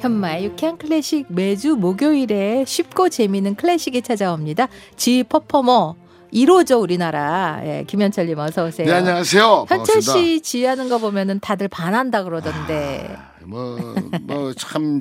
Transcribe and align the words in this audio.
현마의 0.00 0.44
유쾌한 0.44 0.76
클래식 0.78 1.26
매주 1.28 1.76
목요일에 1.76 2.64
쉽고 2.66 3.08
재미있는 3.08 3.54
클래식이 3.54 4.02
찾아옵니다. 4.02 4.68
지 4.96 5.24
퍼포머 5.24 5.96
1호죠 6.32 6.80
우리나라. 6.80 7.60
예, 7.64 7.84
김현철님 7.86 8.38
어서 8.38 8.66
오세요. 8.66 8.86
네 8.86 8.92
안녕하세요. 8.92 9.66
현철 9.68 9.78
반갑습니다. 9.78 10.12
씨 10.12 10.40
지휘하는 10.40 10.88
거 10.88 10.98
보면은 10.98 11.40
다들 11.40 11.68
반한다 11.68 12.24
그러던데. 12.24 13.16
뭐뭐참 13.44 15.00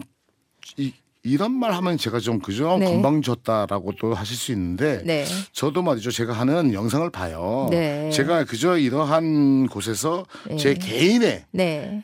이런 1.23 1.51
말 1.51 1.73
하면 1.73 1.97
제가 1.97 2.19
좀 2.19 2.39
그죠 2.39 2.77
네. 2.79 2.85
건방졌다라고 2.85 3.93
또 3.99 4.13
하실 4.13 4.37
수 4.37 4.51
있는데 4.51 5.01
네. 5.03 5.25
저도 5.51 5.81
말이죠 5.81 6.11
제가 6.11 6.33
하는 6.33 6.71
영상을 6.73 7.09
봐요. 7.09 7.67
네. 7.71 8.11
제가 8.11 8.43
그저 8.45 8.77
이러한 8.77 9.67
곳에서 9.67 10.25
네. 10.47 10.55
제 10.57 10.75
개인의 10.75 11.45
네. 11.51 12.03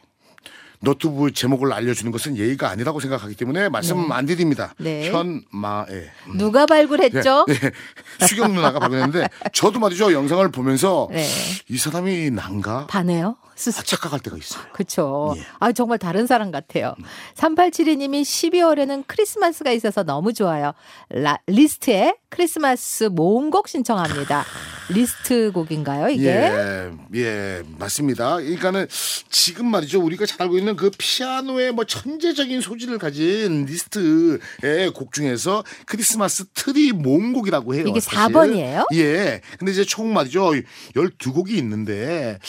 노트북 0.82 1.34
제목을 1.34 1.72
알려주는 1.74 2.12
것은 2.12 2.38
예의가 2.38 2.70
아니라고 2.70 3.00
생각하기 3.00 3.36
때문에 3.36 3.70
말씀 3.70 4.12
안 4.12 4.26
드립니다. 4.26 4.74
네. 4.78 5.10
현마에 5.12 6.10
누가 6.36 6.66
발굴했죠? 6.66 7.46
예, 7.50 7.72
수경 8.26 8.54
누나가 8.54 8.80
발견했는데 8.80 9.30
저도 9.54 9.80
말이죠 9.80 10.12
영상을 10.12 10.48
보면서 10.50 11.08
네. 11.12 11.26
이 11.70 11.78
사람이 11.78 12.32
난가 12.32 12.88
반해요? 12.88 13.38
아. 13.70 13.84
착각할 13.84 14.20
때가 14.22 14.38
있어요. 14.38 14.64
그쵸. 14.74 15.36
예. 15.38 15.44
아, 15.60 15.72
정말 15.72 16.00
다른 16.00 16.26
사람 16.26 16.52
같아요. 16.52 16.96
3872님이 17.36 18.22
12월에는 18.22 19.04
크리스마스가 19.06 19.72
있어서 19.72 20.04
너무 20.04 20.34
좋아요. 20.34 20.74
라, 21.10 21.38
리스트에 21.46 22.16
크리스마스 22.30 23.04
모음곡 23.06 23.68
신청합니다. 23.68 24.46
리스트 24.90 25.52
곡인가요, 25.52 26.10
이게? 26.10 26.28
예, 26.28 26.92
예, 27.16 27.64
맞습니다. 27.78 28.38
그러니까는 28.38 28.88
지금 29.30 29.68
말이죠. 29.68 30.02
우리가 30.02 30.26
잘 30.26 30.42
알고 30.44 30.58
있는 30.58 30.71
그 30.76 30.92
피아노의 30.98 31.72
뭐 31.72 31.86
천재적인 31.86 32.62
소질을 32.62 32.98
가진 32.98 33.66
리스트의 33.66 34.92
곡 34.94 35.14
중에서 35.14 35.64
크리스마스 35.86 36.46
트리 36.54 36.92
모음곡이라고 36.92 37.76
해요. 37.76 37.86
이게 37.88 38.00
사실. 38.00 38.20
4번이에요? 38.34 38.86
예. 38.94 39.42
근데 39.58 39.72
이제 39.72 39.84
총 39.84 40.14
말이죠. 40.14 40.52
12곡이 40.96 41.52
있는데 41.52 42.40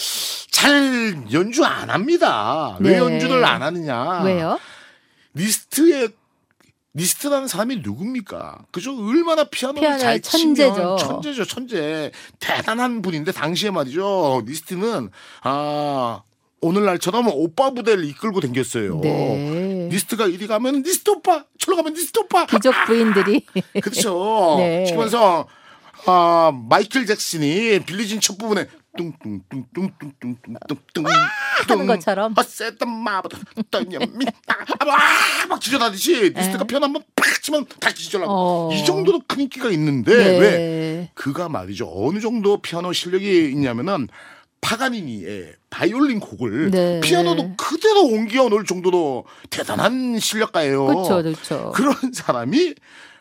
잘 0.51 1.25
연주 1.33 1.65
안 1.65 1.91
합니다. 1.91 2.77
왜 2.81 2.93
네. 2.93 2.99
연주를 2.99 3.45
안 3.45 3.63
하느냐? 3.63 4.23
왜요? 4.23 4.59
리스트에 5.35 6.09
리스트라는 6.95 7.49
사람이 7.49 7.77
누굽니까? 7.77 8.67
그죠? 8.71 8.95
얼마나 8.95 9.45
피아노를 9.45 9.99
잘 9.99 10.21
천재죠. 10.21 10.97
천재죠, 11.01 11.47
천재. 11.47 12.13
대단한 12.39 13.01
분인데 13.01 13.33
당시에 13.33 13.71
말이죠. 13.71 14.43
리스트는 14.47 15.11
아 15.43 16.23
오늘날처럼 16.63 17.29
오빠 17.29 17.71
부대를 17.71 18.05
이끌고 18.05 18.41
댕겼어요. 18.41 19.01
네. 19.01 19.89
리스트가 19.91 20.27
이리 20.27 20.47
가면 20.47 20.83
리스트 20.83 21.11
오빠, 21.11 21.45
저로 21.59 21.77
가면 21.77 21.93
리스트 21.93 22.21
오빠. 22.21 22.47
귀족 22.47 22.73
부인들이. 22.87 23.45
그렇죠. 23.83 24.55
네. 24.59 24.85
그러면서 24.87 25.47
아 26.07 26.53
마이클 26.69 27.05
잭슨이 27.05 27.81
Billie 27.81 28.05
Jean 28.05 28.21
첫 28.21 28.39
부분에 28.39 28.69
뚱뚱뚱뚱뚱뚱뚱뚱 28.97 31.05
하는 31.69 31.87
것처럼. 31.87 32.35
어세던 32.37 32.89
마보다 32.89 33.39
떠냐미 33.71 34.07
막 35.49 35.61
지저다듯이 35.61 36.31
리스트가 36.31 36.65
피아노 36.65 36.87
한번 36.87 37.03
팍 37.17 37.43
치면 37.43 37.67
다시 37.81 37.97
지저라고 37.97 38.33
어. 38.33 38.73
이 38.73 38.85
정도로 38.85 39.21
큰 39.27 39.41
인기가 39.41 39.69
있는데 39.71 40.15
네. 40.15 40.39
왜 40.39 41.11
그가 41.15 41.49
말이죠 41.49 41.91
어느 41.95 42.21
정도 42.21 42.61
피아노 42.61 42.93
실력이 42.93 43.51
있냐면은 43.51 44.09
파가니니의 44.73 45.53
바이올린 45.69 46.21
곡을 46.21 46.71
네. 46.71 47.01
피아노도 47.01 47.57
그대로 47.57 48.05
옮겨 48.07 48.49
놓을 48.49 48.65
정도로 48.65 49.25
대단한 49.51 50.19
실력가예요. 50.19 50.87
그렇죠, 50.87 51.23
그렇죠. 51.23 51.73
그런 51.75 51.95
사람이 52.15 52.75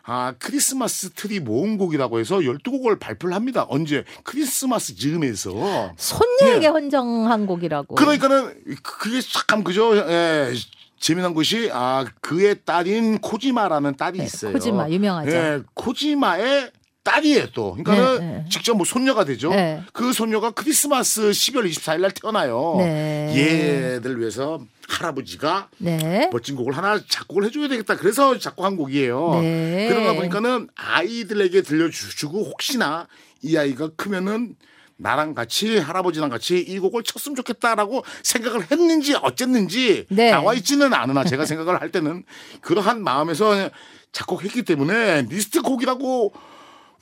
아 0.04 0.32
크리스마스 0.38 1.10
트리 1.10 1.38
모음곡이라고 1.40 2.18
해서 2.18 2.38
12곡을 2.38 2.98
발표를 2.98 3.34
합니다. 3.34 3.66
언제 3.68 4.04
크리스마스 4.24 4.96
즈음에서 4.96 5.92
손녀에게 5.96 6.66
예. 6.66 6.68
헌정한 6.70 7.46
곡이라고. 7.46 7.94
그러니까는 7.96 8.54
그- 8.82 8.82
그게 8.82 9.20
참 9.48 9.62
그죠. 9.62 9.96
예. 9.96 10.52
재미난 10.98 11.34
것이 11.34 11.68
아 11.72 12.04
그의 12.20 12.56
딸인 12.64 13.18
코지마라는 13.18 13.96
딸이 13.96 14.18
네, 14.18 14.24
있어요. 14.24 14.52
코지마, 14.52 14.88
유명하죠. 14.88 15.30
예, 15.32 15.60
코지마의 15.74 16.70
딸이에요 17.04 17.46
또. 17.52 17.72
그러니까는 17.74 18.18
네, 18.20 18.26
네. 18.38 18.44
직접 18.48 18.74
뭐 18.74 18.84
손녀가 18.86 19.24
되죠. 19.24 19.50
네. 19.50 19.82
그 19.92 20.12
손녀가 20.12 20.50
크리스마스 20.50 21.22
12월 21.30 21.68
24일 21.68 22.00
날 22.00 22.10
태어나요. 22.12 22.76
네. 22.78 23.94
얘들 23.94 24.20
위해서 24.20 24.60
할아버지가 24.88 25.68
네. 25.78 26.28
멋진 26.32 26.54
곡을 26.54 26.76
하나 26.76 27.00
작곡을 27.06 27.44
해줘야 27.44 27.68
되겠다. 27.68 27.96
그래서 27.96 28.38
작곡한 28.38 28.76
곡이에요. 28.76 29.40
네. 29.42 29.88
그러다 29.88 30.14
보니까는 30.14 30.68
아이들에게 30.76 31.62
들려주고 31.62 32.44
혹시나 32.44 33.08
이 33.42 33.56
아이가 33.56 33.88
크면은 33.96 34.54
나랑 34.98 35.34
같이 35.34 35.78
할아버지랑 35.78 36.30
같이 36.30 36.58
이 36.58 36.78
곡을 36.78 37.02
쳤으면 37.02 37.34
좋겠다라고 37.34 38.04
생각을 38.22 38.70
했는지 38.70 39.16
어쨌는지 39.16 40.06
네. 40.08 40.30
나와 40.30 40.54
있지는 40.54 40.94
않으나 40.94 41.24
제가 41.24 41.44
생각을 41.44 41.80
할 41.80 41.90
때는 41.90 42.22
그러한 42.60 43.02
마음에서 43.02 43.70
작곡했기 44.12 44.62
때문에 44.62 45.22
리스트 45.22 45.62
곡이라고 45.62 46.32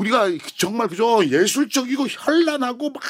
우리가 0.01 0.29
정말 0.57 0.89
그저 0.89 1.23
예술적이고 1.27 2.07
현란하고 2.09 2.91
막 2.91 3.03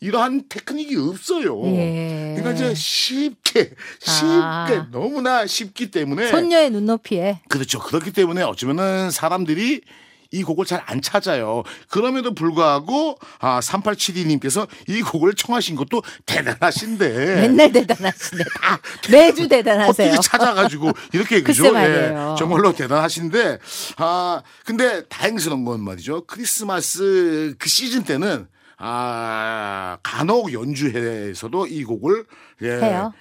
이러한 0.00 0.44
테크닉이 0.48 0.96
없어요. 0.96 1.62
예. 1.76 2.34
그러니까 2.36 2.52
이제 2.52 2.74
쉽게 2.74 3.74
쉽게 3.98 4.26
아. 4.42 4.88
너무나 4.90 5.46
쉽기 5.46 5.90
때문에 5.90 6.28
손녀의 6.28 6.70
눈높이에. 6.70 7.40
그렇죠. 7.48 7.78
그렇기 7.80 8.12
때문에 8.12 8.42
어쩌면은 8.42 9.10
사람들이 9.10 9.82
이 10.30 10.42
곡을 10.42 10.64
잘 10.66 10.78
안 10.86 11.02
찾아요. 11.02 11.64
그럼에도 11.90 12.32
불구하고 12.34 13.18
아 13.40 13.60
3872님께서 13.60 14.66
이 14.86 15.02
곡을 15.02 15.34
청하신 15.34 15.76
것도 15.76 16.02
대단하신데 16.24 17.36
맨날 17.40 17.72
대단하시네. 17.72 18.44
다 18.60 18.80
매주 19.10 19.48
대단하세요. 19.48 20.12
어떻게 20.12 20.28
찾아가지고 20.28 20.92
이렇게 21.12 21.42
그죠? 21.42 21.66
예, 21.76 22.14
정말로 22.38 22.72
대단하신데 22.72 23.58
아 23.98 24.42
근데 24.64 25.04
다행스러운 25.08 25.64
건 25.64 25.80
말이죠. 25.82 26.24
크리스마스 26.26 27.54
그 27.58 27.68
시즌 27.68 28.04
때는 28.04 28.46
아 28.78 29.98
간혹 30.02 30.52
연주회에서도 30.52 31.66
이 31.66 31.84
곡을 31.84 32.24
예, 32.62 32.70
해요? 32.80 33.12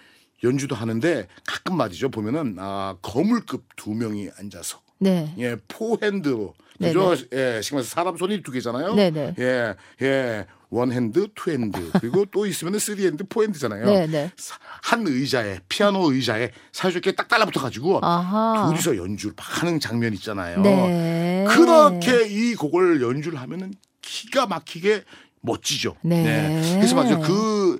연주도 0.44 0.76
하는데 0.76 1.28
가끔 1.46 1.76
말이죠 1.78 2.10
보면은 2.10 2.58
아 2.60 2.96
거물급 3.02 3.66
두 3.76 3.92
명이 3.92 4.30
앉아서 4.40 4.80
네. 5.00 5.34
예 5.38 5.56
four 5.68 6.02
hand로 6.02 6.54
그죠? 6.80 7.16
예, 7.34 7.60
지금 7.64 7.82
사람 7.82 8.18
손이 8.18 8.44
두 8.44 8.52
개잖아요. 8.52 8.94
네네. 8.94 9.36
예, 9.40 9.76
예, 10.04 10.46
one 10.70 10.92
hand, 10.92 11.28
two 11.34 11.50
hand 11.50 11.92
그리고 12.00 12.26
또 12.26 12.46
있으면은 12.46 12.78
three 12.78 13.06
hand, 13.08 13.24
four 13.28 13.42
hand잖아요. 13.42 13.86
네네. 13.86 14.32
사- 14.38 14.58
한 14.84 15.08
의자에 15.08 15.60
피아노 15.70 16.12
의자에 16.12 16.52
사이좋게 16.74 17.14
딱 17.14 17.28
달라붙어 17.28 17.62
가지고 17.62 18.00
아하. 18.04 18.68
둘이서 18.70 18.98
연주를 18.98 19.34
막 19.36 19.64
하는 19.64 19.80
장면 19.80 20.14
있잖아요. 20.14 20.62
네. 20.62 21.46
그렇게 21.50 22.28
이 22.28 22.54
곡을 22.56 23.02
연주를 23.02 23.40
하면은 23.42 23.74
기가 24.02 24.46
막히게 24.46 25.04
멋지죠. 25.42 25.96
네. 26.02 26.62
그래서 26.76 26.96
맞아요. 26.96 27.20
그, 27.22 27.80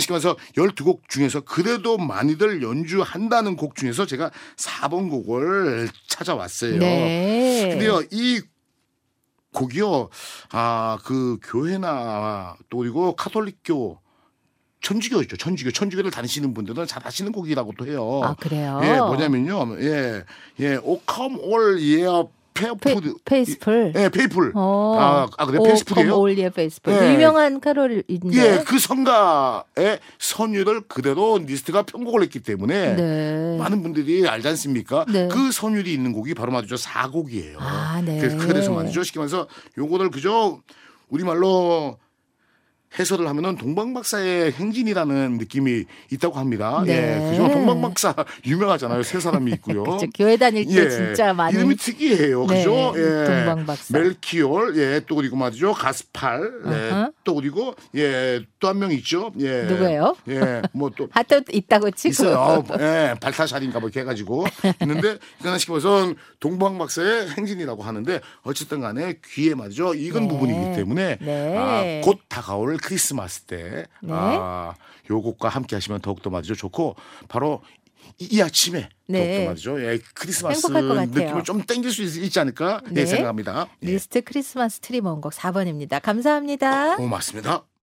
쉽게 0.00 0.12
말해서 0.12 0.36
12곡 0.56 1.08
중에서 1.08 1.40
그래도 1.40 1.98
많이들 1.98 2.62
연주한다는 2.62 3.56
곡 3.56 3.74
중에서 3.74 4.06
제가 4.06 4.30
4번 4.56 5.10
곡을 5.10 5.88
찾아왔어요. 6.08 6.78
네. 6.78 7.68
근데요, 7.70 8.02
이 8.10 8.40
곡이요, 9.52 10.08
아, 10.50 10.98
그 11.04 11.38
교회나 11.42 12.56
또 12.68 12.78
그리고 12.78 13.16
카톨릭교 13.16 13.98
천주교죠. 14.80 15.36
천주교. 15.36 15.72
천주교를 15.72 16.10
다니시는 16.10 16.54
분들은 16.54 16.86
잘 16.86 17.04
아시는 17.04 17.32
곡이라고도 17.32 17.86
해요. 17.86 18.20
아, 18.22 18.34
그래요? 18.34 18.80
예, 18.84 18.98
뭐냐면요. 18.98 19.80
예, 19.80 20.24
예, 20.60 20.76
오컴 20.76 21.38
올 21.40 21.80
예어 21.82 22.30
페, 22.58 22.66
페어푸드. 22.80 23.14
Faithful. 23.24 23.92
예, 23.96 24.08
faithful. 24.08 24.52
어. 24.54 24.96
아, 24.98 25.28
아, 25.36 25.46
그래, 25.46 25.58
faithful이에요? 25.64 26.18
All 26.18 26.50
ye 26.50 26.58
faithful. 26.58 26.92
예. 26.92 27.14
유명한 27.14 27.60
카롤인데. 27.60 28.30
예, 28.34 28.64
그 28.66 28.78
성가의 28.78 30.00
선율을 30.18 30.82
그대로 30.88 31.38
리스트가 31.38 31.82
편곡을 31.82 32.22
했기 32.22 32.40
때문에 32.40 32.94
네. 32.96 33.56
많은 33.58 33.82
분들이 33.82 34.26
알지 34.28 34.48
않습니까? 34.48 35.04
네. 35.08 35.28
그 35.28 35.52
선율이 35.52 35.92
있는 35.92 36.12
곡이 36.12 36.34
바로 36.34 36.52
말이죠. 36.52 36.76
사곡이에요. 36.76 37.58
아, 37.60 38.02
네. 38.04 38.18
그래서 38.38 38.72
말이죠. 38.72 39.02
쉽게 39.02 39.20
말해서 39.20 39.46
요거를 39.76 40.10
그저 40.10 40.58
우리말로 41.08 41.98
해설을 42.98 43.26
하면은 43.28 43.56
동방박사의 43.56 44.52
행진이라는 44.52 45.38
느낌이 45.38 45.84
있다고 46.12 46.38
합니다. 46.38 46.82
네. 46.86 46.92
예, 47.26 47.30
그죠? 47.30 47.48
동방박사 47.52 48.14
유명하잖아요. 48.46 49.02
세 49.02 49.20
사람이 49.20 49.52
있고요. 49.52 49.82
그쵸, 49.98 50.06
교회 50.16 50.36
다닐 50.36 50.64
때 50.66 50.88
진짜 50.88 51.32
많이 51.32 51.54
이름이 51.56 51.76
특이해요. 51.76 52.46
네, 52.46 52.56
그죠? 52.58 52.94
예. 52.96 53.24
동방박사. 53.26 53.98
멜키올, 53.98 54.76
예, 54.78 55.00
또 55.06 55.16
그리고 55.16 55.36
말이죠. 55.36 55.74
가스팔, 55.74 56.52
예. 56.66 57.06
또 57.24 57.34
그리고 57.34 57.74
예, 57.94 58.40
또 58.58 58.68
한 58.68 58.78
명 58.78 58.90
있죠. 58.92 59.32
예. 59.40 59.62
누구예요? 59.64 60.16
예, 60.28 60.62
뭐또 60.72 61.08
하도 61.12 61.40
있다고 61.52 61.90
치고 61.90 62.10
있어요. 62.10 62.64
예, 62.80 63.14
발타샬인가 63.20 63.80
뭐 63.80 63.88
이렇게 63.88 64.00
해 64.00 64.04
가지고 64.04 64.46
있는데 64.82 65.18
그나 65.42 65.58
싶어서 65.58 66.12
동방박사의 66.40 67.30
행진이라고 67.36 67.82
하는데 67.82 68.20
어쨌든 68.42 68.80
간에 68.80 69.18
귀에 69.26 69.54
말이죠. 69.54 69.94
익은 69.94 70.22
네. 70.22 70.28
부분이기 70.28 70.76
때문에 70.76 71.18
네. 71.20 71.56
아, 71.56 72.00
곧 72.04 72.18
다가올 72.28 72.77
크리스마스 72.78 73.42
때 73.42 73.86
네. 74.02 74.12
아, 74.12 74.74
요 75.10 75.22
곡과 75.22 75.48
함께 75.48 75.76
하시면 75.76 76.00
더욱더 76.00 76.30
말이죠. 76.30 76.54
좋고 76.54 76.96
바로 77.28 77.62
이, 78.18 78.28
이 78.30 78.42
아침에 78.42 78.88
네. 79.06 79.18
더욱더 79.18 79.46
말이죠. 79.50 79.82
예, 79.84 79.98
크리스마스. 80.14 80.66
느낌을 80.66 81.44
좀 81.44 81.62
땡길 81.62 81.90
수 81.90 82.02
있, 82.02 82.16
있지 82.24 82.40
않을까 82.40 82.80
네. 82.86 83.02
네. 83.02 83.06
생각합니다. 83.06 83.68
예, 83.82 83.86
리스트 83.86 84.22
크리스마스 84.22 84.80
트리 84.80 85.00
모음곡 85.00 85.32
4번입니다. 85.32 86.00
감사합니다. 86.02 86.96
고맙습니다. 86.96 87.68